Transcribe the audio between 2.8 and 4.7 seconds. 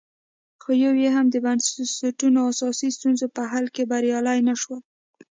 ستونزو په حل کې بریالي نه